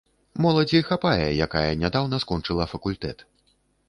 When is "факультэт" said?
2.73-3.23